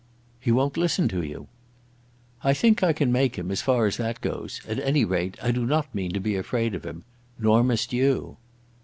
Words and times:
"He 0.39 0.51
won't 0.51 0.77
listen 0.77 1.07
to 1.09 1.21
you." 1.21 1.47
"I 2.43 2.55
think 2.55 2.81
I 2.81 2.91
can 2.91 3.11
make 3.11 3.35
him, 3.35 3.51
as 3.51 3.61
far 3.61 3.85
as 3.85 3.97
that 3.97 4.19
goes; 4.19 4.59
at 4.67 4.79
any 4.79 5.05
rate 5.05 5.37
I 5.43 5.51
do 5.51 5.63
not 5.63 5.93
mean 5.93 6.11
to 6.13 6.19
be 6.19 6.35
afraid 6.35 6.73
of 6.73 6.83
him. 6.87 7.03
Nor 7.37 7.63
must 7.63 7.93
you." 7.93 8.37